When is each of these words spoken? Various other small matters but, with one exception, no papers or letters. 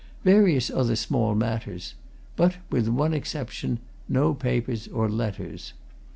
Various 0.23 0.71
other 0.71 0.95
small 0.95 1.35
matters 1.35 1.93
but, 2.35 2.55
with 2.71 2.87
one 2.87 3.13
exception, 3.13 3.77
no 4.09 4.33
papers 4.33 4.87
or 4.87 5.07
letters. 5.07 5.73